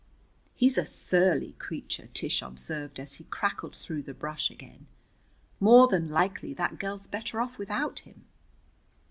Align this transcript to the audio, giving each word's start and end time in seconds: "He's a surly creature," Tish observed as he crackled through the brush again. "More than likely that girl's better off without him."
"He's 0.55 0.79
a 0.79 0.83
surly 0.83 1.51
creature," 1.59 2.07
Tish 2.11 2.41
observed 2.41 2.99
as 2.99 3.13
he 3.17 3.25
crackled 3.25 3.75
through 3.75 4.01
the 4.01 4.15
brush 4.15 4.49
again. 4.49 4.87
"More 5.59 5.87
than 5.87 6.09
likely 6.09 6.55
that 6.55 6.79
girl's 6.79 7.05
better 7.05 7.39
off 7.39 7.59
without 7.59 7.99
him." 7.99 8.25